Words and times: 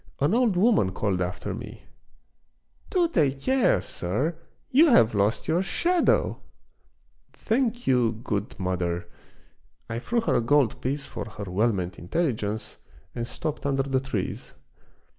An 0.19 0.33
old 0.33 0.57
woman 0.57 0.93
called 0.93 1.21
after 1.21 1.53
me:—" 1.53 1.83
Do 2.89 3.07
take 3.07 3.39
care, 3.39 3.83
sir, 3.83 4.35
you 4.71 4.87
have 4.87 5.13
lost 5.13 5.47
your 5.47 5.61
shadow!"" 5.61 6.39
Thank 7.33 7.85
you, 7.85 8.13
good 8.23 8.59
mother!" 8.59 9.07
I 9.91 9.99
threw 9.99 10.21
her 10.21 10.33
a 10.33 10.41
gold 10.41 10.81
piece 10.81 11.05
for 11.05 11.25
her 11.25 11.43
well 11.43 11.71
meant 11.71 11.99
intelligence 11.99 12.77
and 13.13 13.27
stopped 13.27 13.63
under 13.63 13.83
the 13.83 13.99
trees. 13.99 14.53